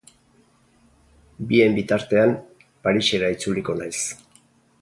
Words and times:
Bien 1.51 1.77
bitartean, 1.79 2.33
Parisera 2.89 3.33
itzuliko 3.37 3.81
naiz. 3.83 3.99